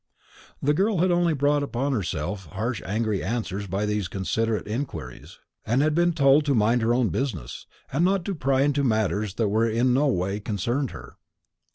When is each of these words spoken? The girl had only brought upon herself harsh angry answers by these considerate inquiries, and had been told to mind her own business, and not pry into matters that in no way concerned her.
The 0.63 0.73
girl 0.73 0.97
had 0.97 1.11
only 1.11 1.35
brought 1.35 1.61
upon 1.61 1.93
herself 1.93 2.47
harsh 2.47 2.81
angry 2.87 3.23
answers 3.23 3.67
by 3.67 3.85
these 3.85 4.07
considerate 4.07 4.65
inquiries, 4.65 5.37
and 5.63 5.83
had 5.83 5.93
been 5.93 6.11
told 6.11 6.43
to 6.45 6.55
mind 6.55 6.81
her 6.81 6.91
own 6.91 7.09
business, 7.09 7.67
and 7.93 8.03
not 8.03 8.25
pry 8.39 8.61
into 8.63 8.83
matters 8.83 9.35
that 9.35 9.45
in 9.71 9.93
no 9.93 10.07
way 10.07 10.39
concerned 10.39 10.89
her. 10.89 11.17